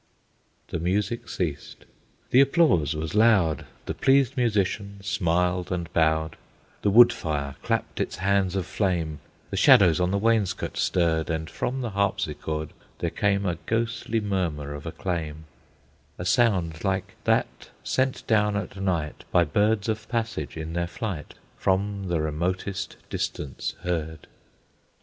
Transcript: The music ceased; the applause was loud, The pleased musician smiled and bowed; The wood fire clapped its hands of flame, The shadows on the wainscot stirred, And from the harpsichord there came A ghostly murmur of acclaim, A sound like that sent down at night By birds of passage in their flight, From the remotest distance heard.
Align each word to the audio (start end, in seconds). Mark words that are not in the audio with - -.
The 0.69 0.79
music 0.79 1.29
ceased; 1.29 1.85
the 2.31 2.41
applause 2.41 2.95
was 2.95 3.13
loud, 3.13 3.67
The 3.85 3.93
pleased 3.93 4.35
musician 4.35 4.97
smiled 5.03 5.71
and 5.71 5.93
bowed; 5.93 6.37
The 6.81 6.89
wood 6.89 7.13
fire 7.13 7.53
clapped 7.61 7.99
its 7.99 8.15
hands 8.15 8.55
of 8.55 8.65
flame, 8.65 9.19
The 9.51 9.57
shadows 9.57 9.99
on 9.99 10.09
the 10.09 10.17
wainscot 10.17 10.75
stirred, 10.75 11.29
And 11.29 11.51
from 11.51 11.81
the 11.81 11.91
harpsichord 11.91 12.73
there 12.97 13.11
came 13.11 13.45
A 13.45 13.59
ghostly 13.67 14.19
murmur 14.21 14.73
of 14.73 14.87
acclaim, 14.87 15.45
A 16.17 16.25
sound 16.25 16.83
like 16.83 17.13
that 17.25 17.69
sent 17.83 18.25
down 18.25 18.55
at 18.55 18.81
night 18.81 19.23
By 19.31 19.43
birds 19.43 19.87
of 19.87 20.09
passage 20.09 20.57
in 20.57 20.73
their 20.73 20.87
flight, 20.87 21.35
From 21.59 22.07
the 22.07 22.19
remotest 22.21 22.97
distance 23.11 23.75
heard. 23.83 24.25